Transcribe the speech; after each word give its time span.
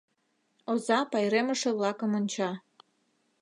Оза 0.71 0.99
пайремлыше-влакым 1.11 2.11
онча. 2.19 2.51